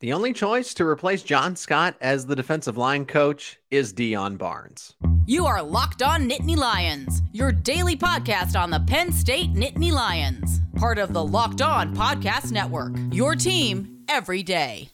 [0.00, 4.94] The only choice to replace John Scott as the defensive line coach is Deion Barnes.
[5.26, 10.60] You are Locked On Nittany Lions, your daily podcast on the Penn State Nittany Lions,
[10.76, 12.92] part of the Locked On Podcast Network.
[13.10, 14.88] Your team every day.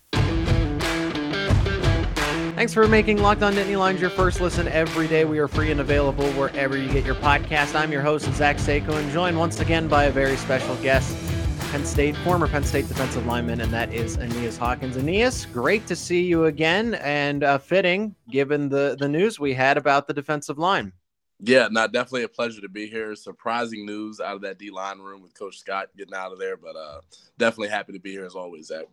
[2.54, 5.26] Thanks for making Locked On Nittany Lions your first listen every day.
[5.26, 7.78] We are free and available wherever you get your podcast.
[7.78, 11.14] I'm your host, Zach Seiko, and joined once again by a very special guest.
[11.74, 14.96] Penn State, former Penn State defensive lineman, and that is Aeneas Hawkins.
[14.96, 19.76] Aeneas, great to see you again, and uh, fitting given the the news we had
[19.76, 20.92] about the defensive line.
[21.40, 23.16] Yeah, not definitely a pleasure to be here.
[23.16, 26.56] Surprising news out of that D line room with Coach Scott getting out of there,
[26.56, 27.00] but uh,
[27.38, 28.84] definitely happy to be here as always, Zach.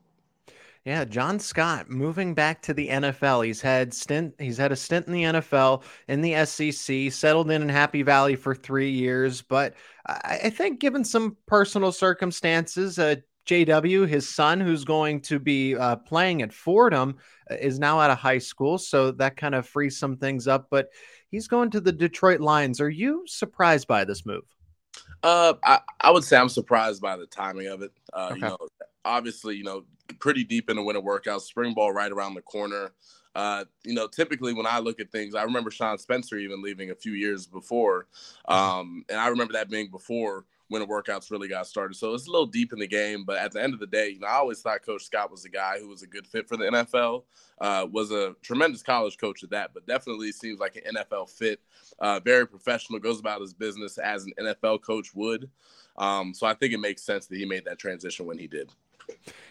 [0.86, 3.46] Yeah, John Scott moving back to the NFL.
[3.46, 4.34] He's had stint.
[4.40, 8.36] He's had a stint in the NFL, in the SEC, settled in in Happy Valley
[8.36, 9.44] for three years.
[9.44, 9.76] But
[10.08, 15.76] I, I think, given some personal circumstances, uh, JW, his son, who's going to be
[15.76, 17.18] uh, playing at Fordham,
[17.50, 20.68] uh, is now out of high school, so that kind of frees some things up.
[20.72, 20.90] But
[21.30, 22.82] he's going to the Detroit Lions.
[22.82, 24.44] Are you surprised by this move?
[25.22, 27.92] Uh, I, I would say I'm surprised by the timing of it.
[28.12, 28.36] Uh, okay.
[28.36, 28.58] You know,
[29.06, 29.86] obviously, you know,
[30.20, 32.92] pretty deep in the winter workouts, spring ball right around the corner.
[33.34, 36.92] Uh, you know, typically when I look at things, I remember Sean Spencer even leaving
[36.92, 38.08] a few years before.
[38.50, 38.54] Mm-hmm.
[38.54, 41.96] Um, and I remember that being before winter workouts really got started.
[41.96, 44.10] So it's a little deep in the game, but at the end of the day,
[44.10, 46.48] you know, I always thought Coach Scott was a guy who was a good fit
[46.48, 47.24] for the NFL.
[47.60, 51.60] Uh, was a tremendous college coach at that, but definitely seems like an NFL fit.
[52.00, 55.50] Uh, very professional, goes about his business as an NFL coach would.
[55.98, 58.72] Um, so I think it makes sense that he made that transition when he did.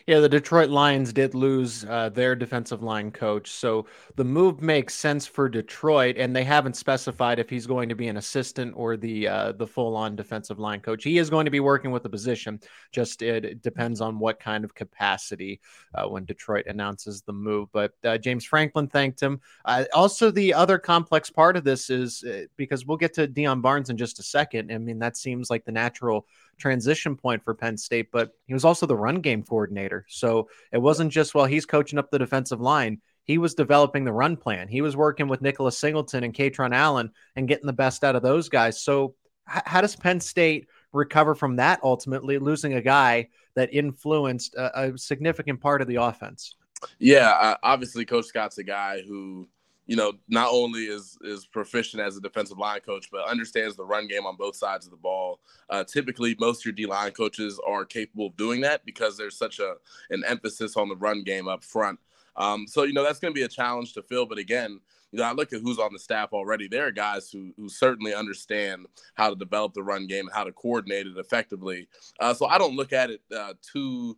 [0.06, 3.48] Yeah, the Detroit Lions did lose uh, their defensive line coach.
[3.50, 7.94] So the move makes sense for Detroit, and they haven't specified if he's going to
[7.94, 11.05] be an assistant or the uh, the full on defensive line coach.
[11.05, 12.58] He is going to be working with the position.
[12.91, 15.61] Just it, depends on what kind of capacity
[15.94, 17.69] uh, when Detroit announces the move.
[17.70, 19.41] But uh, James Franklin thanked him.
[19.64, 23.62] Uh, also, the other complex part of this is uh, because we'll get to Deion
[23.62, 24.72] Barnes in just a second.
[24.72, 26.26] I mean, that seems like the natural
[26.60, 30.06] transition point for Penn State, but he was also the run game coordinator.
[30.09, 34.12] So it wasn't just while he's coaching up the defensive line, he was developing the
[34.12, 34.69] run plan.
[34.69, 38.22] He was working with Nicholas Singleton and Kaytron Allen and getting the best out of
[38.22, 38.82] those guys.
[38.82, 39.15] So
[39.53, 44.82] h- how does Penn State recover from that ultimately losing a guy that influenced a,
[44.82, 46.54] a significant part of the offense?
[46.99, 49.49] Yeah, uh, obviously Coach Scott's a guy who
[49.91, 53.84] you know, not only is is proficient as a defensive line coach, but understands the
[53.84, 55.41] run game on both sides of the ball.
[55.69, 59.59] Uh, typically, most your D line coaches are capable of doing that because there's such
[59.59, 59.75] a
[60.11, 61.99] an emphasis on the run game up front.
[62.37, 64.27] Um, so you know that's going to be a challenge to fill.
[64.27, 64.79] But again,
[65.11, 66.69] you know, I look at who's on the staff already.
[66.69, 70.45] There are guys who who certainly understand how to develop the run game and how
[70.45, 71.89] to coordinate it effectively.
[72.21, 74.17] Uh, so I don't look at it uh, too,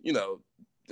[0.00, 0.40] you know,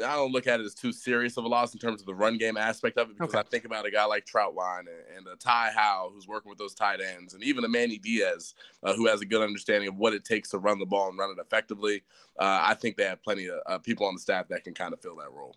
[0.05, 2.15] I don't look at it as too serious of a loss in terms of the
[2.15, 3.41] run game aspect of it because okay.
[3.41, 6.59] I think about a guy like Trautwein and, and a Ty Howle who's working with
[6.59, 9.97] those tight ends, and even a Manny Diaz uh, who has a good understanding of
[9.97, 12.03] what it takes to run the ball and run it effectively.
[12.39, 14.93] Uh, I think they have plenty of uh, people on the staff that can kind
[14.93, 15.57] of fill that role.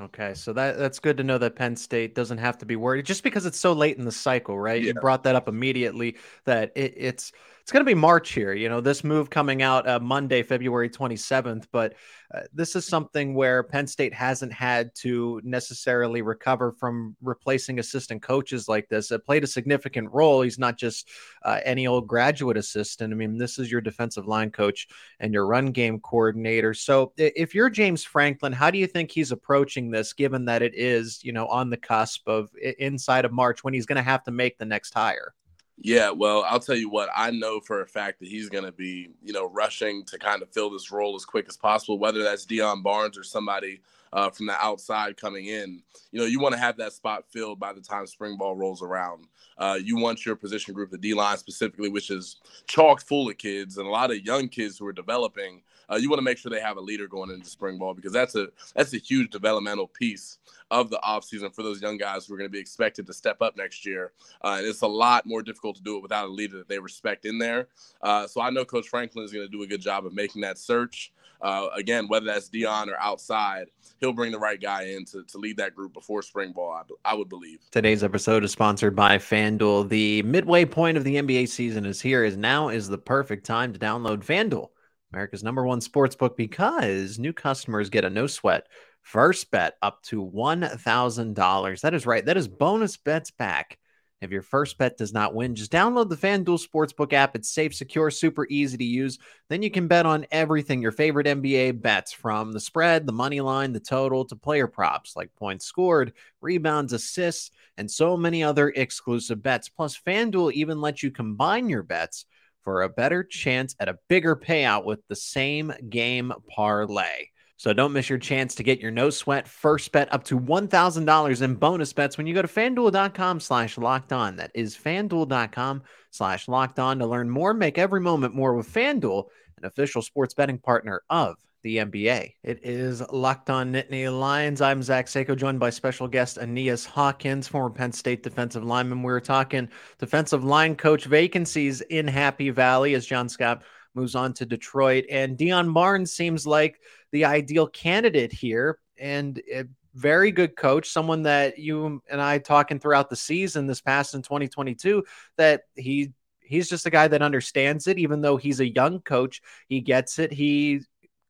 [0.00, 3.04] Okay, so that that's good to know that Penn State doesn't have to be worried
[3.04, 4.80] just because it's so late in the cycle, right?
[4.80, 4.88] Yeah.
[4.88, 7.32] You brought that up immediately that it, it's
[7.72, 8.52] it's going to be March here.
[8.52, 11.94] You know, this move coming out uh, Monday, February 27th, but
[12.34, 18.20] uh, this is something where Penn State hasn't had to necessarily recover from replacing assistant
[18.20, 19.10] coaches like this.
[19.10, 20.42] It played a significant role.
[20.42, 21.08] He's not just
[21.46, 23.10] uh, any old graduate assistant.
[23.10, 24.86] I mean, this is your defensive line coach
[25.18, 26.74] and your run game coordinator.
[26.74, 30.74] So if you're James Franklin, how do you think he's approaching this, given that it
[30.74, 34.24] is, you know, on the cusp of inside of March when he's going to have
[34.24, 35.32] to make the next hire?
[35.78, 38.72] Yeah, well, I'll tell you what, I know for a fact that he's going to
[38.72, 42.22] be, you know, rushing to kind of fill this role as quick as possible, whether
[42.22, 43.80] that's Deion Barnes or somebody
[44.12, 45.82] uh, from the outside coming in.
[46.12, 48.82] You know, you want to have that spot filled by the time spring ball rolls
[48.82, 49.26] around.
[49.58, 53.38] Uh, you want your position group, the D line specifically, which is chock full of
[53.38, 55.62] kids and a lot of young kids who are developing.
[55.90, 58.12] Uh, you want to make sure they have a leader going into spring ball because
[58.12, 60.38] that's a that's a huge developmental piece
[60.70, 63.42] of the offseason for those young guys who are going to be expected to step
[63.42, 64.12] up next year.
[64.42, 66.78] Uh, and it's a lot more difficult to do it without a leader that they
[66.78, 67.68] respect in there.
[68.00, 70.42] Uh, so I know Coach Franklin is going to do a good job of making
[70.42, 71.12] that search.
[71.42, 73.66] Uh, again, whether that's Deion or outside,
[74.00, 77.10] he'll bring the right guy in to, to lead that group before spring ball, I,
[77.10, 77.58] I would believe.
[77.72, 79.88] Today's episode is sponsored by FanDuel.
[79.88, 83.72] The midway point of the NBA season is here, is now is the perfect time
[83.72, 84.68] to download FanDuel,
[85.12, 88.66] America's number one sports book, because new customers get a no sweat
[89.02, 91.80] first bet up to $1,000.
[91.80, 92.24] That is right.
[92.24, 93.78] That is bonus bets back
[94.22, 97.34] If your first bet does not win, just download the FanDuel Sportsbook app.
[97.34, 99.18] It's safe, secure, super easy to use.
[99.48, 103.40] Then you can bet on everything your favorite NBA bets from the spread, the money
[103.40, 108.68] line, the total to player props like points scored, rebounds, assists, and so many other
[108.68, 109.68] exclusive bets.
[109.68, 112.24] Plus, FanDuel even lets you combine your bets
[112.62, 117.26] for a better chance at a bigger payout with the same game parlay.
[117.56, 121.42] So don't miss your chance to get your no sweat first bet up to $1,000
[121.42, 124.34] in bonus bets when you go to fanduel.com slash locked on.
[124.36, 127.54] That is fanduel.com slash locked on to learn more.
[127.54, 129.26] Make every moment more with Fanduel,
[129.58, 132.34] an official sports betting partner of the NBA.
[132.42, 134.60] It is Locked On Nittany Lions.
[134.60, 139.02] I'm Zach Seiko, joined by special guest Aeneas Hawkins, former Penn State defensive lineman.
[139.02, 139.68] We were talking
[139.98, 143.62] defensive line coach vacancies in Happy Valley as John Scott
[143.94, 145.04] moves on to Detroit.
[145.10, 146.80] And Deion Barnes seems like
[147.12, 148.78] the ideal candidate here.
[148.98, 149.64] And a
[149.94, 154.22] very good coach, someone that you and I talking throughout the season this past in
[154.22, 155.04] 2022,
[155.36, 159.42] that he he's just a guy that understands it, even though he's a young coach.
[159.68, 160.32] He gets it.
[160.32, 160.82] He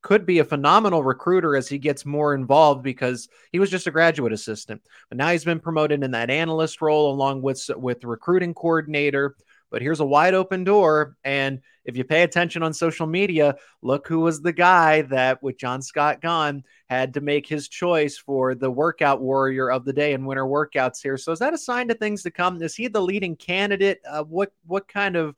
[0.02, 3.92] could be a phenomenal recruiter as he gets more involved because he was just a
[3.92, 4.82] graduate assistant.
[5.08, 9.36] But now he's been promoted in that analyst role along with with recruiting coordinator.
[9.70, 11.16] But here's a wide open door.
[11.24, 15.56] And if you pay attention on social media, look who was the guy that, with
[15.56, 20.12] John Scott gone, had to make his choice for the workout warrior of the day
[20.12, 21.16] in winter workouts here.
[21.16, 22.62] So is that a sign to things to come?
[22.62, 24.00] Is he the leading candidate?
[24.06, 25.34] Uh, what what kind of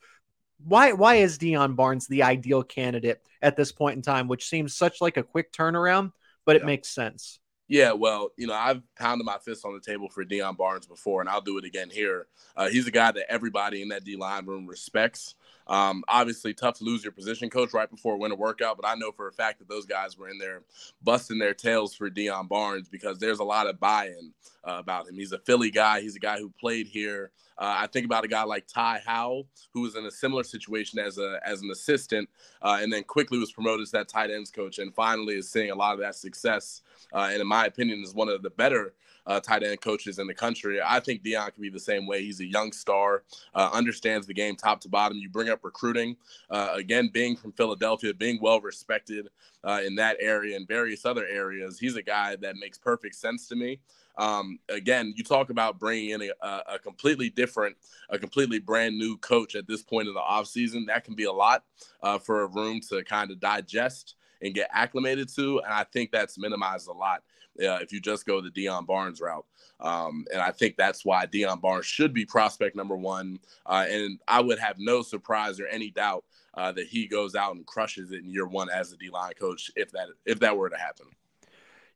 [0.66, 4.74] why why is Deion Barnes the ideal candidate at this point in time, which seems
[4.74, 6.12] such like a quick turnaround,
[6.44, 6.66] but it yeah.
[6.66, 7.38] makes sense.
[7.66, 11.22] Yeah, well, you know, I've pounded my fist on the table for Deion Barnes before,
[11.22, 12.26] and I'll do it again here.
[12.54, 15.34] Uh, he's a guy that everybody in that D line room respects.
[15.66, 18.94] Um, obviously, tough to lose your position coach right before a winter workout, but I
[18.94, 20.62] know for a fact that those guys were in there
[21.02, 24.32] busting their tails for Deion Barnes because there's a lot of buy-in
[24.64, 25.16] uh, about him.
[25.16, 26.00] He's a Philly guy.
[26.00, 27.30] He's a guy who played here.
[27.56, 30.98] Uh, I think about a guy like Ty Howle, who was in a similar situation
[30.98, 32.28] as a as an assistant,
[32.62, 35.70] uh, and then quickly was promoted as that tight ends coach, and finally is seeing
[35.70, 36.82] a lot of that success.
[37.12, 38.94] Uh, and in my opinion, is one of the better
[39.26, 40.80] uh, tight end coaches in the country.
[40.84, 42.22] I think Deion can be the same way.
[42.22, 43.22] He's a young star,
[43.54, 45.18] uh, understands the game top to bottom.
[45.18, 46.16] You bring up recruiting,
[46.50, 49.28] uh, again, being from Philadelphia, being well respected
[49.62, 51.78] uh, in that area and various other areas.
[51.78, 53.80] He's a guy that makes perfect sense to me.
[54.16, 57.76] Um, again, you talk about bringing in a, a, completely different,
[58.10, 60.86] a completely brand new coach at this point in the offseason.
[60.86, 61.64] That can be a lot
[62.00, 65.60] uh, for a room to kind of digest and get acclimated to.
[65.60, 67.24] And I think that's minimized a lot
[67.60, 69.46] uh, if you just go the Deion Barnes route.
[69.80, 73.38] Um, and I think that's why Deion Barnes should be prospect number one.
[73.66, 76.24] Uh, and I would have no surprise or any doubt
[76.54, 79.32] uh, that he goes out and crushes it in year one as a D line
[79.38, 81.06] coach if that if that were to happen.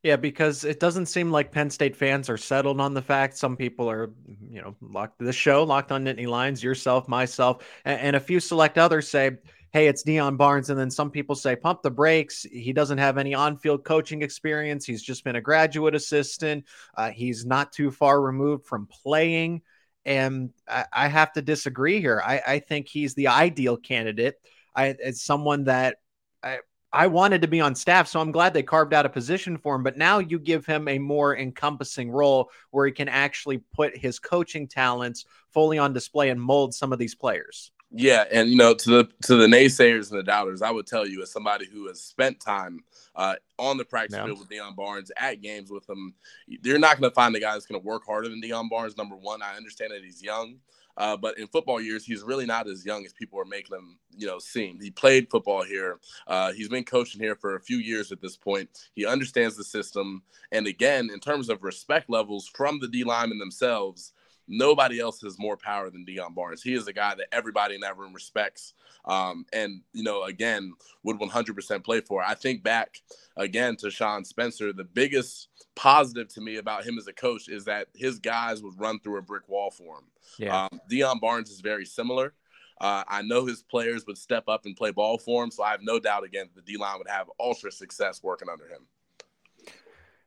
[0.03, 3.37] Yeah, because it doesn't seem like Penn State fans are settled on the fact.
[3.37, 4.09] Some people are,
[4.49, 8.39] you know, locked the show, locked on Nittany Lions, yourself, myself, and, and a few
[8.39, 9.37] select others say,
[9.71, 10.69] hey, it's Deion Barnes.
[10.69, 12.43] And then some people say, pump the brakes.
[12.43, 14.85] He doesn't have any on field coaching experience.
[14.85, 16.65] He's just been a graduate assistant.
[16.95, 19.61] Uh, he's not too far removed from playing.
[20.05, 22.21] And I, I have to disagree here.
[22.23, 24.35] I, I, think he's the ideal candidate.
[24.75, 25.97] It's someone that
[26.41, 26.59] I,
[26.91, 29.75] I wanted to be on staff, so I'm glad they carved out a position for
[29.75, 29.83] him.
[29.83, 34.19] But now you give him a more encompassing role where he can actually put his
[34.19, 37.71] coaching talents fully on display and mold some of these players.
[37.91, 41.07] Yeah, and you know, to the to the naysayers and the doubters, I would tell
[41.07, 42.83] you, as somebody who has spent time
[43.15, 44.25] uh, on the practice yeah.
[44.25, 46.13] field with Deion Barnes, at games with him,
[46.47, 48.95] you're not going to find a guy that's going to work harder than Deion Barnes.
[48.95, 50.57] Number one, I understand that he's young,
[50.97, 53.97] uh, but in football years, he's really not as young as people are making him,
[54.15, 54.79] you know, seem.
[54.79, 55.99] He played football here.
[56.27, 58.69] Uh, he's been coaching here for a few years at this point.
[58.93, 63.39] He understands the system, and again, in terms of respect levels from the D linemen
[63.39, 64.13] themselves
[64.49, 66.61] nobody else has more power than Deion Barnes.
[66.61, 68.73] He is a guy that everybody in that room respects.
[69.05, 72.21] Um, and, you know, again, would 100% play for.
[72.21, 72.97] I think back
[73.37, 74.73] again to Sean Spencer.
[74.73, 78.77] The biggest positive to me about him as a coach is that his guys would
[78.77, 80.05] run through a brick wall for him.
[80.37, 80.63] Yeah.
[80.63, 82.33] Um, Deion Barnes is very similar.
[82.81, 85.71] Uh, I know his players would step up and play ball for him, so I
[85.71, 88.87] have no doubt again that the D line would have ultra success working under him.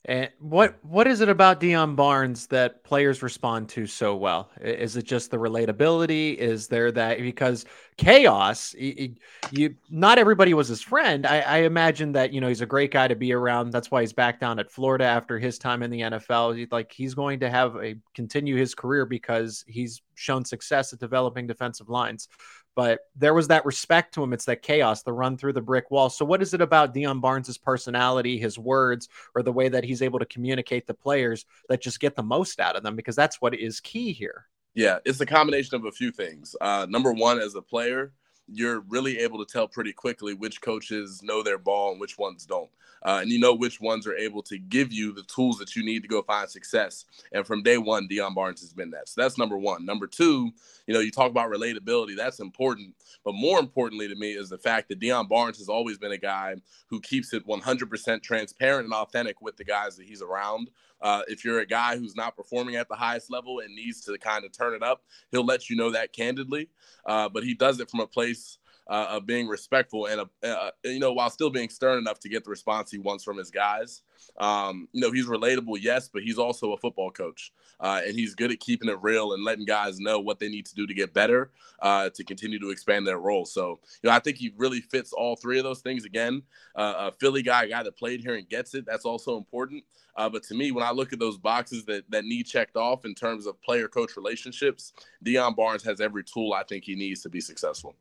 [0.04, 4.50] And what what is it about Deion Barnes that players respond to so well?
[4.61, 6.35] Is it just the relatability?
[6.35, 7.66] Is there that because
[7.97, 8.75] chaos?
[8.75, 11.25] You, not everybody was his friend.
[11.25, 13.71] I, I, imagine that you know he's a great guy to be around.
[13.71, 16.56] That's why he's back down at Florida after his time in the NFL.
[16.56, 20.99] He, like he's going to have a continue his career because he's shown success at
[20.99, 22.28] developing defensive lines
[22.75, 24.33] but there was that respect to him.
[24.33, 26.11] It's that chaos, the run through the brick wall.
[26.11, 30.02] So, what is it about Deion Barnes's personality, his words, or the way that he's
[30.02, 32.97] able to communicate to players that just get the most out of them?
[32.97, 34.47] Because that's what is key here.
[34.75, 36.57] Yeah, it's a combination of a few things.
[36.61, 38.12] Uh, number one, as a player,
[38.49, 42.44] you're really able to tell pretty quickly which coaches know their ball and which ones
[42.44, 42.70] don't.
[43.04, 45.84] Uh, and you know which ones are able to give you the tools that you
[45.84, 47.04] need to go find success.
[47.32, 49.08] And from day one, Deion Barnes has been that.
[49.08, 49.84] So that's number one.
[49.84, 50.52] Number two,
[50.87, 52.16] you know, you talk about relatability.
[52.16, 52.94] That's important.
[53.25, 56.18] But more importantly to me is the fact that Deion Barnes has always been a
[56.18, 56.54] guy
[56.87, 60.70] who keeps it 100% transparent and authentic with the guys that he's around.
[61.02, 64.16] Uh, if you're a guy who's not performing at the highest level and needs to
[64.18, 66.68] kind of turn it up, he'll let you know that candidly.
[67.04, 68.59] Uh, but he does it from a place
[68.89, 72.45] uh, of being respectful and, uh, you know, while still being stern enough to get
[72.45, 74.03] the response he wants from his guys.
[74.39, 77.53] Um, you know, he's relatable, yes, but he's also a football coach.
[77.81, 80.67] Uh, and he's good at keeping it real and letting guys know what they need
[80.67, 83.45] to do to get better uh, to continue to expand their role.
[83.45, 86.05] So, you know, I think he really fits all three of those things.
[86.05, 86.43] Again,
[86.77, 88.87] uh, a Philly guy, a guy that played here and gets it.
[88.87, 89.83] That's also important.
[90.15, 93.05] Uh, but to me, when I look at those boxes that that need checked off
[93.05, 94.93] in terms of player coach relationships,
[95.25, 97.97] Deion Barnes has every tool I think he needs to be successful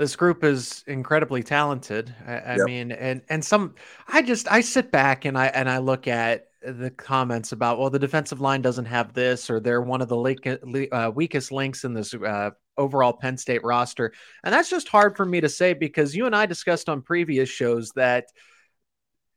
[0.00, 2.14] this group is incredibly talented.
[2.26, 2.66] I, I yep.
[2.66, 3.74] mean, and and some,
[4.08, 7.90] I just I sit back and I and I look at the comments about well,
[7.90, 11.92] the defensive line doesn't have this, or they're one of the uh, weakest links in
[11.92, 16.16] this uh, overall Penn State roster, and that's just hard for me to say because
[16.16, 18.24] you and I discussed on previous shows that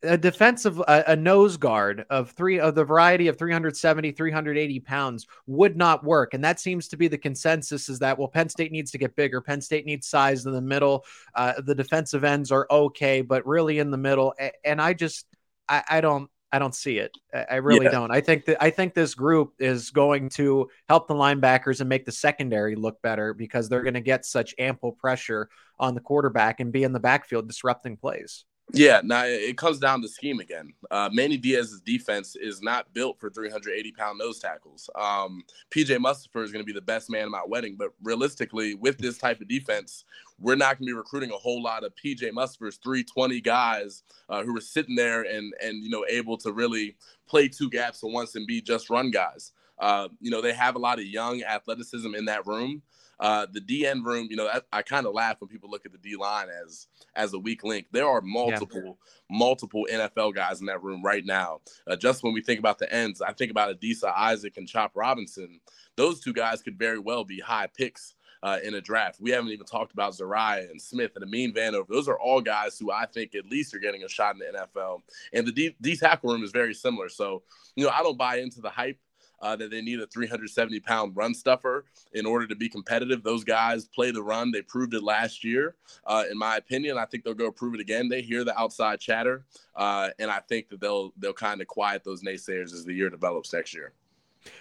[0.04, 5.26] a defensive a, a, nose guard of three of the variety of 370 380 pounds
[5.48, 8.72] would not work and that seems to be the consensus is that well penn state
[8.72, 11.06] needs to get bigger penn state needs size in the middle
[11.36, 14.34] uh, the defensive ends are okay but really in the middle
[14.64, 15.26] and i just
[15.70, 17.18] i, I don't I don't see it.
[17.34, 17.92] I really yeah.
[17.94, 18.12] don't.
[18.12, 22.06] I think that I think this group is going to help the linebackers and make
[22.06, 26.60] the secondary look better because they're going to get such ample pressure on the quarterback
[26.60, 28.46] and be in the backfield disrupting plays.
[28.76, 30.74] Yeah, now it comes down to scheme again.
[30.90, 34.90] Uh, Manny Diaz's defense is not built for 380 pound nose tackles.
[34.96, 38.76] Um, PJ Mustipher is going to be the best man at my wedding, but realistically,
[38.76, 40.06] with this type of defense,
[40.40, 44.44] we're not going to be recruiting a whole lot of PJ Mustipher's 320 guys uh,
[44.44, 46.96] who are sitting there and and you know able to really
[47.28, 49.52] play two gaps at once and be just run guys.
[49.80, 52.82] Uh, you know, they have a lot of young athleticism in that room.
[53.20, 55.92] Uh, the DN room, you know, I, I kind of laugh when people look at
[55.92, 57.88] the D line as as a weak link.
[57.92, 59.38] There are multiple, yeah.
[59.38, 61.62] multiple NFL guys in that room right now.
[61.88, 64.92] Uh, just when we think about the ends, I think about Adisa Isaac and Chop
[64.96, 65.60] Robinson.
[65.96, 69.22] Those two guys could very well be high picks uh, in a draft.
[69.22, 71.88] We haven't even talked about Zuriah and Smith and Amin Vanover.
[71.88, 74.68] Those are all guys who I think at least are getting a shot in the
[74.76, 75.02] NFL.
[75.32, 77.08] And the D, D tackle room is very similar.
[77.08, 77.44] So,
[77.76, 79.00] you know, I don't buy into the hype
[79.44, 83.22] uh, that they need a 370 pound run stuffer in order to be competitive.
[83.22, 84.52] Those guys play the run.
[84.52, 85.76] They proved it last year.
[86.08, 88.08] Uh, in my opinion, I think they'll go prove it again.
[88.08, 89.46] They hear the outside chatter,
[89.76, 93.10] uh, and I think that they'll they'll kind of quiet those naysayers as the year
[93.10, 93.92] develops next year.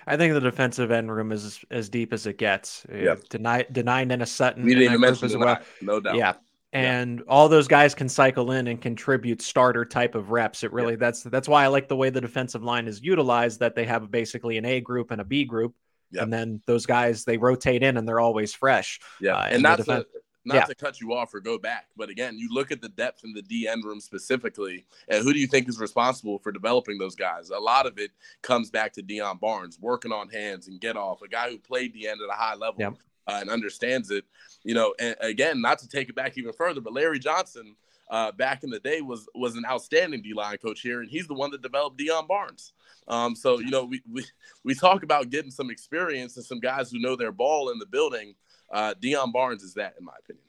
[0.07, 2.87] I think the defensive end room is as deep as it gets.
[2.93, 3.29] Yep.
[3.31, 4.65] Deny, Denine and a Sutton.
[4.65, 5.59] We didn't even mention as well.
[5.81, 6.17] No doubt.
[6.17, 6.35] Yeah
[6.73, 7.25] and yeah.
[7.29, 10.63] all those guys can cycle in and contribute starter type of reps.
[10.63, 11.01] It really yeah.
[11.01, 13.61] that's that's why I like the way the defensive line is utilized.
[13.61, 15.75] That they have basically an A group and a B group,
[16.11, 16.25] yep.
[16.25, 19.01] and then those guys they rotate in and they're always fresh.
[19.21, 20.07] Yeah, uh, and, not to
[20.45, 20.65] not yeah.
[20.65, 23.33] to cut you off or go back, but again, you look at the depth in
[23.33, 27.15] the D end room specifically, and who do you think is responsible for developing those
[27.15, 27.51] guys?
[27.51, 28.11] A lot of it
[28.43, 31.93] comes back to Deion Barnes working on hands and get off, a guy who played
[31.93, 32.81] the end at a high level.
[33.29, 34.25] Uh, and understands it.
[34.65, 37.77] You know, and again, not to take it back even further, but Larry Johnson
[38.11, 41.27] uh, back in the day was was an outstanding D line coach here, and he's
[41.27, 42.73] the one that developed Deion Barnes.
[43.09, 44.25] Um, so you know, we, we
[44.65, 47.87] we talk about getting some experience and some guys who know their ball in the
[47.87, 48.35] building.
[48.71, 50.45] Uh, Deion Barnes is that, in my opinion.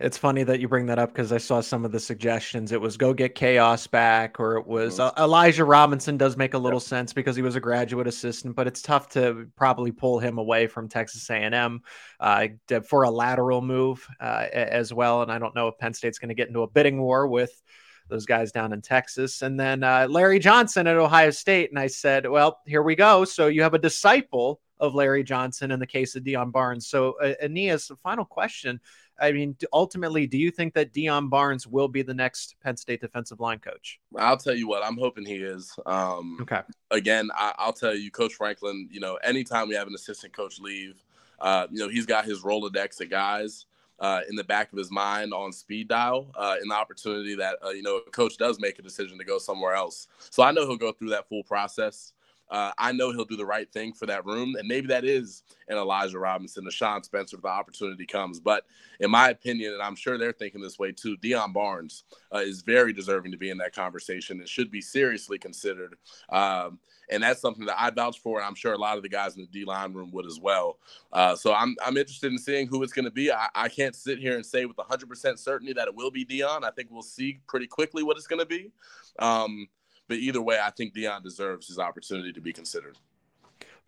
[0.00, 2.72] It's funny that you bring that up because I saw some of the suggestions.
[2.72, 5.20] It was go get chaos back, or it was mm-hmm.
[5.20, 6.88] uh, Elijah Robinson does make a little yep.
[6.88, 10.66] sense because he was a graduate assistant, but it's tough to probably pull him away
[10.66, 11.82] from Texas A&M
[12.20, 12.48] uh,
[12.88, 15.22] for a lateral move uh, as well.
[15.22, 17.62] And I don't know if Penn State's going to get into a bidding war with
[18.08, 19.42] those guys down in Texas.
[19.42, 21.70] And then uh, Larry Johnson at Ohio State.
[21.70, 23.24] And I said, well, here we go.
[23.24, 26.86] So you have a disciple of Larry Johnson in the case of Deion Barnes.
[26.86, 28.80] So, uh, Aeneas, final question.
[29.18, 33.00] I mean, ultimately, do you think that Deion Barnes will be the next Penn State
[33.00, 33.98] defensive line coach?
[34.16, 35.74] I'll tell you what, I'm hoping he is.
[35.86, 36.60] Um, okay.
[36.90, 38.88] Again, I, will tell you, Coach Franklin.
[38.92, 41.02] You know, anytime we have an assistant coach leave,
[41.40, 43.66] uh, you know, he's got his Rolodex of guys.
[43.98, 47.56] Uh, in the back of his mind on speed dial uh, in the opportunity that
[47.64, 50.08] uh, you know a coach does make a decision to go somewhere else.
[50.28, 52.12] So I know he'll go through that full process.
[52.50, 54.54] Uh, I know he'll do the right thing for that room.
[54.58, 58.40] And maybe that is an Elijah Robinson, a Sean Spencer if the opportunity comes.
[58.40, 58.64] But
[59.00, 62.62] in my opinion, and I'm sure they're thinking this way too, Deion Barnes uh, is
[62.62, 65.96] very deserving to be in that conversation and should be seriously considered.
[66.28, 69.08] Um, and that's something that I vouch for, and I'm sure a lot of the
[69.08, 70.78] guys in the D line room would as well.
[71.12, 73.30] Uh, so I'm I'm interested in seeing who it's going to be.
[73.30, 76.64] I, I can't sit here and say with 100% certainty that it will be Deion.
[76.64, 78.72] I think we'll see pretty quickly what it's going to be.
[79.18, 79.68] Um,
[80.08, 82.96] but either way, I think Deion deserves his opportunity to be considered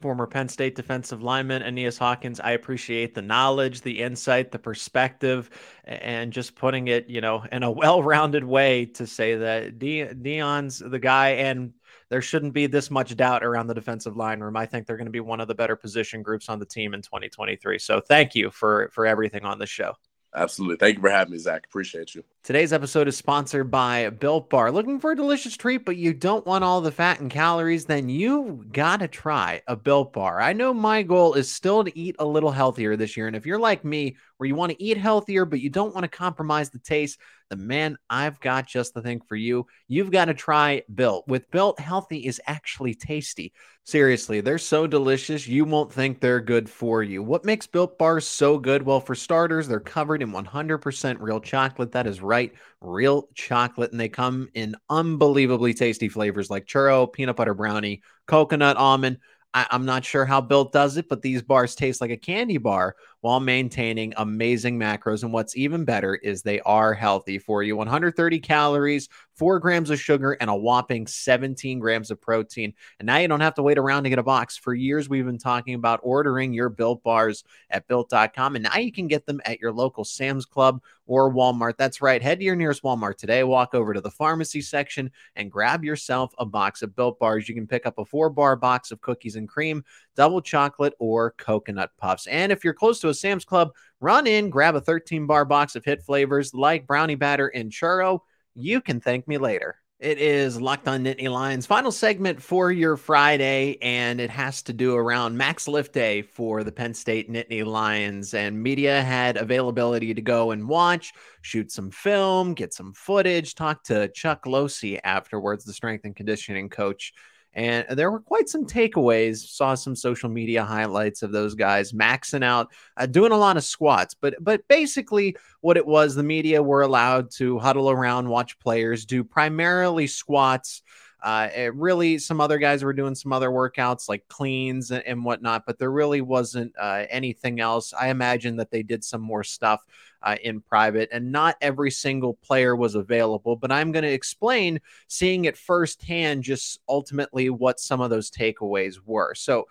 [0.01, 2.41] former Penn State defensive lineman Aeneas Hawkins.
[2.41, 5.51] I appreciate the knowledge, the insight, the perspective,
[5.85, 10.79] and just putting it, you know, in a well-rounded way to say that De- Deion's
[10.79, 11.73] the guy, and
[12.11, 14.57] there shouldn't be this much doubt around the defensive line room.
[14.57, 16.95] I think they're going to be one of the better position groups on the team
[16.95, 17.79] in 2023.
[17.79, 19.95] So thank you for for everything on the show.
[20.35, 20.76] Absolutely.
[20.76, 21.64] Thank you for having me, Zach.
[21.66, 22.23] Appreciate you.
[22.42, 24.70] Today's episode is sponsored by Built Bar.
[24.70, 27.87] Looking for a delicious treat, but you don't want all the fat and calories?
[27.87, 30.40] Then you gotta try a Built Bar.
[30.40, 33.26] I know my goal is still to eat a little healthier this year.
[33.26, 36.04] And if you're like me, where you want to eat healthier, but you don't want
[36.04, 37.18] to compromise the taste,
[37.50, 39.66] the man, I've got just the thing for you.
[39.88, 41.26] You've got to try Built.
[41.28, 43.52] With Built, healthy is actually tasty.
[43.85, 47.23] Seriously, they're so delicious, you won't think they're good for you.
[47.23, 48.83] What makes Built bars so good?
[48.83, 51.92] Well, for starters, they're covered in 100% real chocolate.
[51.92, 53.92] That is right, real chocolate.
[53.92, 59.18] And they come in unbelievably tasty flavors like churro, peanut butter brownie, coconut almond.
[59.54, 62.59] I, am not sure how Built does it, but these bars taste like a candy
[62.59, 65.23] bar while maintaining amazing macros.
[65.23, 70.01] And what's even better is they are healthy for you 130 calories, four grams of
[70.01, 72.75] sugar, and a whopping 17 grams of protein.
[72.99, 74.57] And now you don't have to wait around to get a box.
[74.57, 78.57] For years, we've been talking about ordering your built bars at built.com.
[78.57, 81.77] And now you can get them at your local Sam's Club or Walmart.
[81.77, 82.23] That's right.
[82.23, 86.35] Head to your nearest Walmart today, walk over to the pharmacy section, and grab yourself
[86.39, 87.49] a box of built bars.
[87.49, 89.85] You can pick up a four bar box of cookies and cream,
[90.15, 92.27] double chocolate, or coconut puffs.
[92.27, 95.77] And if you're close to a Sam's Club, run in, grab a 13 bar box
[95.77, 98.21] of hit flavors like brownie batter and churro.
[98.55, 99.77] You can thank me later.
[100.00, 104.73] It is Locked on Nittany Lions final segment for your Friday, and it has to
[104.73, 108.33] do around Max Lift Day for the Penn State Nittany Lions.
[108.33, 111.12] And media had availability to go and watch,
[111.43, 116.69] shoot some film, get some footage, talk to Chuck Losey afterwards, the strength and conditioning
[116.69, 117.12] coach
[117.55, 119.38] and there were quite some takeaways.
[119.38, 123.65] Saw some social media highlights of those guys maxing out, uh, doing a lot of
[123.65, 124.15] squats.
[124.15, 129.06] But but basically, what it was, the media were allowed to huddle around, watch players
[129.06, 130.82] do primarily squats.
[131.21, 135.25] Uh, it really, some other guys were doing some other workouts like cleans and, and
[135.25, 137.93] whatnot, but there really wasn't uh, anything else.
[137.93, 139.85] I imagine that they did some more stuff
[140.23, 143.57] uh, in private, and not every single player was available.
[143.57, 148.97] But I'm going to explain, seeing it firsthand, just ultimately what some of those takeaways
[149.04, 149.35] were.
[149.35, 149.67] So,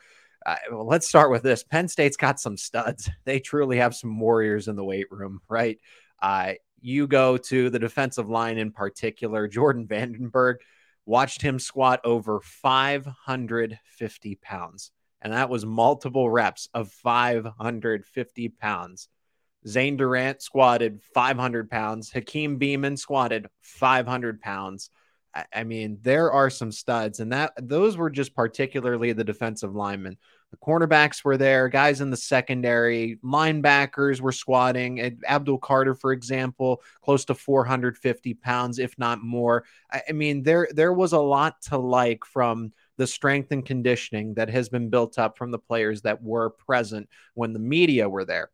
[0.46, 1.64] uh, well, let's start with this.
[1.64, 3.10] Penn State's got some studs.
[3.24, 5.80] They truly have some warriors in the weight room, right?
[6.22, 10.58] Uh, you go to the defensive line in particular, Jordan Vandenberg
[11.08, 14.91] watched him squat over 550 pounds.
[15.22, 19.10] And that was multiple reps of 550 pounds.
[19.67, 22.12] Zane Durant squatted 500 pounds.
[22.12, 24.91] Hakeem Beamon squatted 500 pounds.
[25.54, 30.18] I mean, there are some studs, and that those were just particularly the defensive linemen.
[30.52, 35.20] The cornerbacks were there, guys in the secondary, linebackers were squatting.
[35.28, 39.66] Abdul Carter, for example, close to 450 pounds, if not more.
[39.92, 44.50] I mean, there there was a lot to like from the strength and conditioning that
[44.50, 48.50] has been built up from the players that were present when the media were there.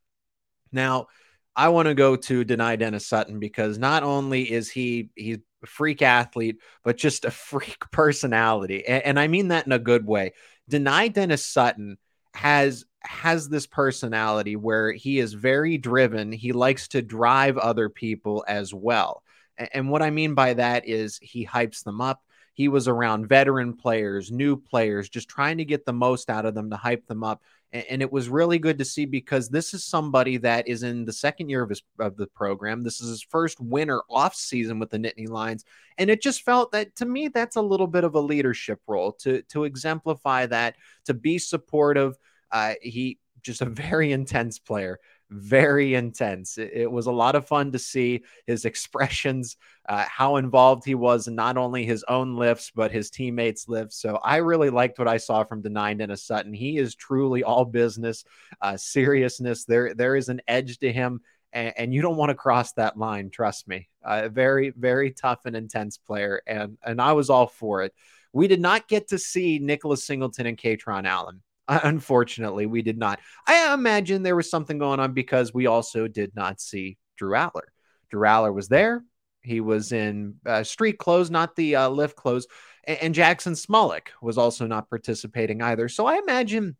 [0.71, 1.07] Now,
[1.55, 6.01] I want to go to Dani Dennis Sutton because not only is he he's freak
[6.01, 8.85] athlete, but just a freak personality.
[8.85, 10.33] And, and I mean that in a good way.
[10.69, 11.97] Dani Dennis Sutton
[12.33, 16.31] has has this personality where he is very driven.
[16.31, 19.23] He likes to drive other people as well.
[19.57, 22.23] And, and what I mean by that is he hypes them up.
[22.53, 26.53] He was around veteran players, new players, just trying to get the most out of
[26.53, 27.41] them to hype them up
[27.73, 31.13] and it was really good to see because this is somebody that is in the
[31.13, 32.83] second year of his of the program.
[32.83, 35.65] This is his first winter off season with the Nittany Lions,
[35.97, 39.13] and it just felt that to me that's a little bit of a leadership role
[39.23, 42.15] to to exemplify that, to be supportive.
[42.51, 44.99] Uh, he just a very intense player
[45.33, 46.57] very intense.
[46.57, 49.57] It, was a lot of fun to see his expressions,
[49.89, 53.97] uh, how involved he was in not only his own lifts, but his teammates' lifts.
[53.97, 56.53] So I really liked what I saw from Dani Dennis Sutton.
[56.53, 58.23] He is truly all business,
[58.61, 59.65] uh, seriousness.
[59.65, 61.21] There, there is an edge to him.
[61.51, 63.89] And, and you don't want to cross that line, trust me.
[64.03, 67.93] A uh, very, very tough and intense player, and and I was all for it
[68.33, 71.41] We did not get to see Nicholas Singleton and Kaytron Allen.
[71.67, 73.19] Unfortunately, we did not.
[73.47, 77.67] I imagine there was something going on because we also did not see Drew Allar.
[78.09, 79.03] Drew Allar was there.
[79.41, 82.47] He was in uh, street clothes, not the uh, lift clothes.
[82.85, 85.89] And, and Jackson Smolik was also not participating either.
[85.89, 86.75] So I imagine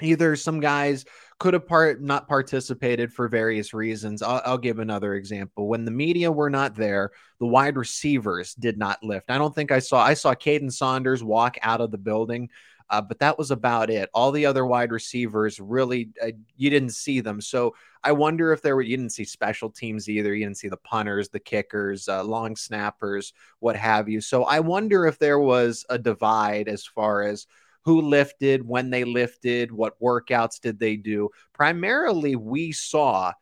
[0.00, 1.04] either some guys
[1.38, 4.22] could have part not participated for various reasons.
[4.22, 5.68] I'll, I'll, give another example.
[5.68, 9.30] When the media were not there, the wide receivers did not lift.
[9.30, 10.02] I don't think I saw.
[10.02, 12.48] I saw Kaden Saunders walk out of the building,
[12.90, 14.08] uh, but that was about it.
[14.14, 17.40] All the other wide receivers really, uh, you didn't see them.
[17.40, 18.82] So I wonder if there were.
[18.82, 20.34] You didn't see special teams either.
[20.34, 24.20] You didn't see the punters, the kickers, uh, long snappers, what have you.
[24.20, 27.46] So I wonder if there was a divide as far as
[27.84, 31.28] who lifted, when they lifted, what workouts did they do.
[31.52, 33.32] Primarily, we saw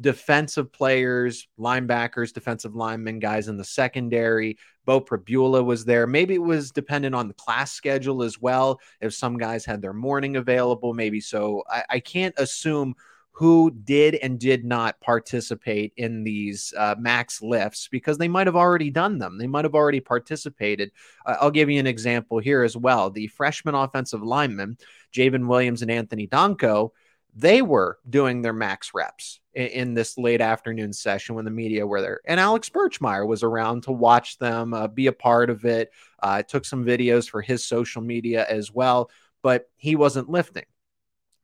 [0.00, 4.58] defensive players, linebackers, defensive linemen, guys in the secondary.
[4.86, 6.06] Beau Pribula was there.
[6.06, 8.80] Maybe it was dependent on the class schedule as well.
[9.00, 11.62] If some guys had their morning available, maybe so.
[11.68, 12.94] I, I can't assume
[13.32, 18.56] who did and did not participate in these uh, max lifts because they might have
[18.56, 19.38] already done them.
[19.38, 20.90] They might have already participated.
[21.24, 23.08] Uh, I'll give you an example here as well.
[23.10, 24.76] The freshman offensive linemen,
[25.14, 26.90] J'ven Williams and Anthony Donkoh,
[27.34, 31.86] they were doing their max reps in, in, this late afternoon session when the media
[31.86, 32.20] were there.
[32.26, 35.90] And Alex Birchmeier was around to watch them, uh, be a part of it.
[36.22, 39.10] Uh, took some videos for his social media as well,
[39.42, 40.64] but he wasn't lifting.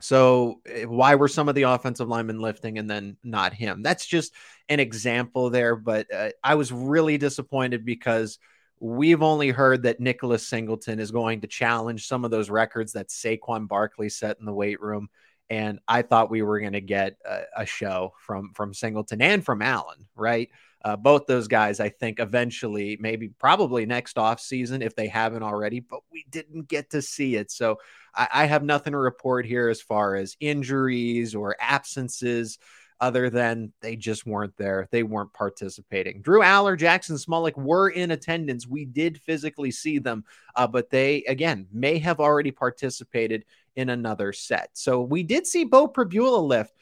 [0.01, 3.83] So eh, why were some of the offensive linemen lifting and then not him?
[3.83, 4.35] That's just
[4.68, 5.77] an example there.
[5.77, 8.38] But uh, I was really disappointed because
[8.79, 13.09] we've only heard that Nicholas Singleton is going to challenge some of those records that
[13.09, 15.09] Saquon Barkley set in the weight room.
[15.48, 19.44] And I thought we were going to get a, a, show from from Singleton and
[19.44, 20.50] from Allen, right?
[20.85, 25.42] Uh, both those guys, I think, eventually, maybe probably next off season if they haven't
[25.42, 27.50] already, but we didn't get to see it.
[27.50, 27.78] So
[28.14, 32.59] I, I have nothing to report here as far as injuries or absences
[33.00, 34.88] other than they just weren't there.
[34.90, 36.22] They weren't participating.
[36.22, 38.66] Drew Allar, Jackson Smolik were in attendance.
[38.66, 43.44] We did physically see them, uh, but they, again, may have already participated
[43.76, 44.70] in another set.
[44.72, 46.72] So we did see Beau Pribula lift.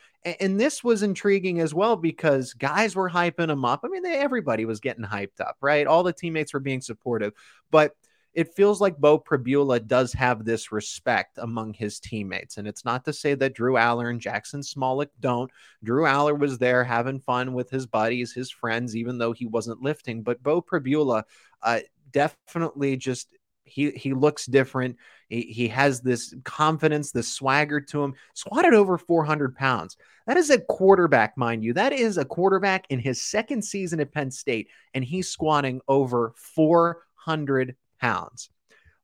[0.41, 3.81] And this was intriguing as well because guys were hyping him up.
[3.85, 5.87] I mean, they, everybody was getting hyped up, right?
[5.87, 7.35] All the teammates were being supportive.
[7.71, 7.95] But
[8.33, 12.57] it feels like Beau Pribula does have this respect among his teammates.
[12.57, 15.51] And it's not to say that Drew Allar and Jackson Smolik don't.
[15.85, 19.83] Drew Allar was there having fun with his buddies, his friends, even though he wasn't
[19.83, 20.23] lifting.
[20.23, 21.25] But Beau Pribula
[21.63, 21.81] uh,
[22.13, 23.29] definitely just
[23.65, 24.97] he he looks different.
[25.29, 28.15] He, he has this confidence, this swagger to him.
[28.35, 29.97] Squatted over 400 pounds.
[30.27, 31.73] That is a quarterback, mind you.
[31.75, 36.33] That is a quarterback in his second season at Penn State, and he's squatting over
[36.37, 38.51] 400 pounds.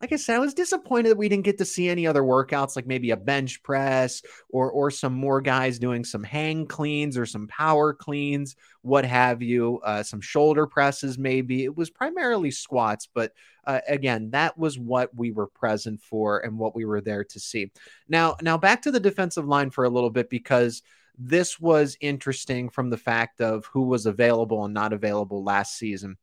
[0.01, 2.75] Like I said, I was disappointed that we didn't get to see any other workouts,
[2.75, 7.27] like maybe a bench press or or some more guys doing some hang cleans or
[7.27, 11.65] some power cleans, what have you, uh, some shoulder presses maybe.
[11.65, 13.33] It was primarily squats, but
[13.67, 17.39] uh, again, that was what we were present for and what we were there to
[17.39, 17.71] see.
[18.09, 20.83] Now, now back to the defensive line for a little bit because
[21.19, 26.17] this was interesting from the fact of who was available and not available last season.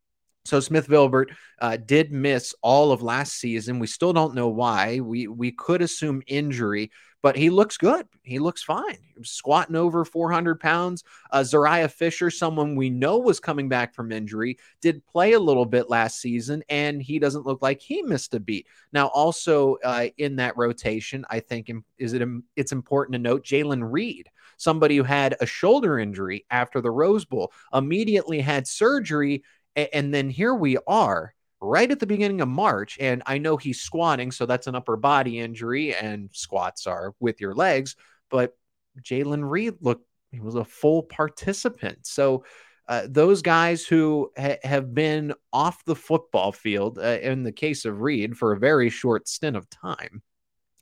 [0.48, 1.28] So Smith Vilbert
[1.60, 3.80] uh, did miss all of last season.
[3.80, 5.02] We still don't know why.
[5.02, 8.08] We we could assume injury, but he looks good.
[8.24, 8.98] He looks fine.
[9.02, 11.04] He squatting over 400 pounds.
[11.32, 15.66] Uh, Zuriah Fisher, someone we know was coming back from injury, did play a little
[15.66, 18.68] bit last season, and he doesn't look like he missed a beat.
[18.94, 23.92] Now, also uh, in that rotation, I think is it it's important to note Jaylen
[23.92, 29.44] Reed somebody who had a shoulder injury after the Rose Bowl, immediately had surgery
[29.78, 32.98] and, then here we are right at the beginning of March.
[33.00, 37.40] And I know he's squatting, so that's an upper body injury, and squats are with
[37.40, 37.96] your legs.
[38.30, 38.58] But
[39.02, 42.06] Jaylen Reed looked, he was a full participant.
[42.06, 42.44] So
[42.88, 47.86] uh, those guys who ha- have been off the football field, uh, in the case
[47.86, 50.22] of Reed, for a very short stint of time,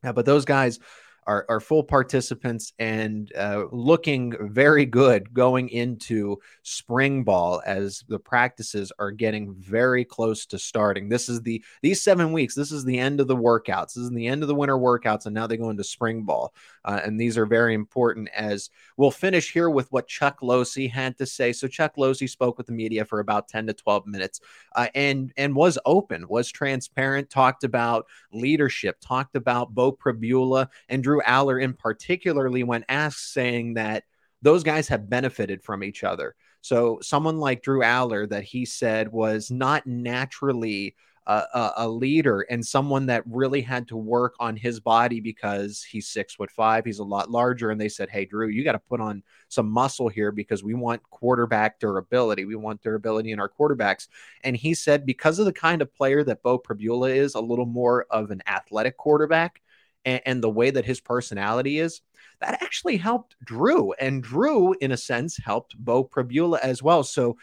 [0.03, 0.79] uh, but those guys
[1.27, 8.19] are, are full participants and uh, looking very good going into spring ball as the
[8.19, 11.09] practices are getting very close to starting.
[11.09, 12.55] This is the these seven weeks.
[12.55, 13.93] This is the end of the workouts.
[13.93, 16.53] This is the end of the winter workouts, and now they go into spring ball.
[16.83, 18.29] Uh, and these are very important.
[18.35, 21.51] As we'll finish here with what Chuck Losey had to say.
[21.53, 24.39] So Chuck Losey spoke with the media for about ten to twelve minutes,
[24.75, 31.03] uh, and and was open, was transparent, talked about leadership, talked about Beau Pribula and
[31.03, 34.03] Drew Drew Allar in particularly when asked, saying that
[34.41, 36.35] those guys have benefited from each other.
[36.61, 40.95] So someone like Drew Allar that he said was not naturally
[41.27, 46.07] a, a, leader and someone that really had to work on his body because he's
[46.07, 46.85] six foot five.
[46.85, 47.71] He's a lot larger.
[47.71, 50.75] And they said, Hey, Drew, you got to put on some muscle here because we
[50.75, 52.45] want quarterback durability.
[52.45, 54.07] We want durability in our quarterbacks.
[54.43, 57.65] And he said, because of the kind of player that Beau Pribula is, a little
[57.65, 59.61] more of an athletic quarterback
[60.05, 62.01] and, and the way that his personality is,
[62.39, 63.93] that actually helped Drew.
[63.93, 67.03] And Drew, in a sense, helped Beau Pribula as well.
[67.03, 67.37] So,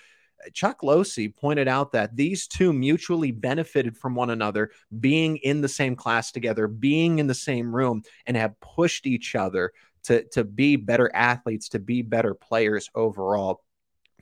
[0.45, 4.71] uh, Chuck Losey pointed out that these two mutually benefited from one another,
[5.01, 9.35] being in the same class together, being in the same room, and have pushed each
[9.35, 9.73] other
[10.05, 13.63] to, to be better athletes, to be better players overall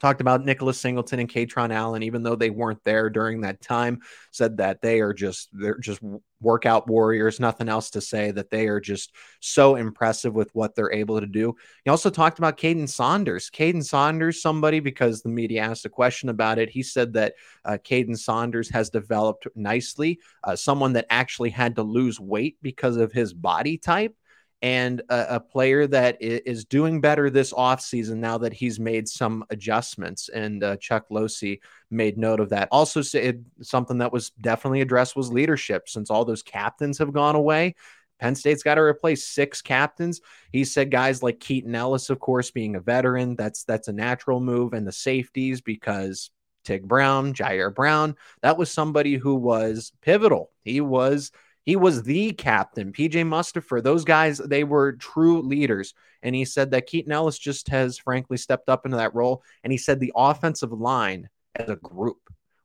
[0.00, 4.00] talked about Nicholas Singleton and Kaytron Allen, even though they weren't there during that time,
[4.30, 6.00] said that they are just they're just
[6.40, 10.92] workout warriors, nothing else to say, that they are just so impressive with what they're
[10.92, 11.54] able to do.
[11.84, 13.50] He also talked about Kaden Saunders.
[13.50, 17.34] Kaden Saunders, somebody because the media asked a question about it, he said that
[17.64, 22.96] uh, Kaden Saunders has developed nicely, uh, someone that actually had to lose weight because
[22.96, 24.14] of his body type
[24.62, 29.42] and a, a, player that is doing better this offseason now that he's made some
[29.48, 30.28] adjustments.
[30.28, 32.68] And uh, Chuck Losey made note of that.
[32.70, 37.36] Also, said something that was definitely addressed was leadership since all those captains have gone
[37.36, 37.74] away.
[38.20, 40.20] Penn State's got to replace six captains.
[40.52, 44.40] He said guys like Keaton Ellis, of course, being a veteran, that's that's a natural
[44.40, 46.30] move, and the safeties because
[46.64, 50.50] Tig Brown, Ji'Ayir Brown, that was somebody who was pivotal.
[50.60, 51.32] He was
[51.64, 52.92] he was the captain.
[52.92, 55.94] PJ Mustipher, those guys, they were true leaders.
[56.22, 59.42] And he said that Keaton Ellis just has frankly stepped up into that role.
[59.62, 62.18] And he said the offensive line as a group,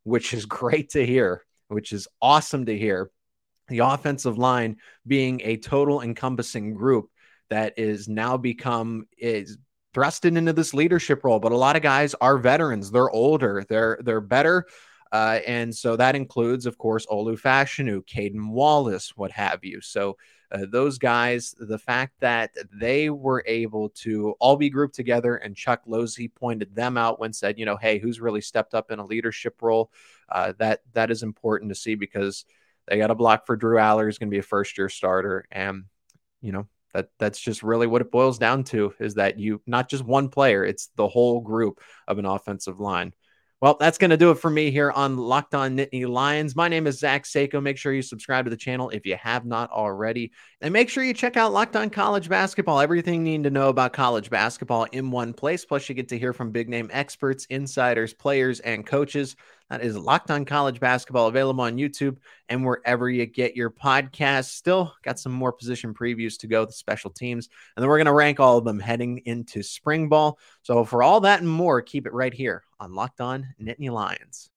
[0.03, 3.11] which is great to hear, which is awesome to hear.
[3.67, 4.77] The offensive line
[5.07, 7.09] being a total encompassing group
[7.49, 9.57] that is now become is
[9.93, 11.39] thrusted into this leadership role.
[11.39, 12.91] But a lot of guys are veterans.
[12.91, 13.65] They're older.
[13.67, 14.67] They're they're better
[15.11, 19.81] uh, and so that includes, of course, Olu Fashanu, Caedan Wallace, what have you.
[19.81, 20.17] So
[20.51, 25.55] uh, those guys, the fact that they were able to all be grouped together and
[25.55, 28.99] Chuck Losey pointed them out when said, you know, hey, who's really stepped up in
[28.99, 29.91] a leadership role?
[30.29, 32.45] Uh, that that is important to see because
[32.87, 35.45] they got a block for Drew Allar, who's going to be a first year starter,
[35.51, 35.85] and
[36.41, 39.89] you know that that's just really what it boils down to is that you not
[39.89, 43.13] just one player, it's the whole group of an offensive line.
[43.65, 46.55] Well, that's going to do it for me here on Locked On Nittany Lions.
[46.55, 47.59] My name is Zach Seiko.
[47.59, 50.33] Make sure you subscribe to the channel if you have not already.
[50.61, 52.79] And make sure you check out Locked On College Basketball.
[52.79, 55.65] Everything you need to know about college basketball in one place.
[55.65, 59.35] Plus, you get to hear from big name experts, insiders, players, and coaches.
[59.69, 62.17] That is Locked On College Basketball, available on YouTube
[62.49, 64.51] and wherever you get your podcasts.
[64.51, 67.49] Still got some more position previews to go, the special teams.
[67.75, 70.37] And then we're going to rank all of them heading into spring ball.
[70.61, 74.51] So, for all that and more, keep it right here on Locked On Nittany Lions.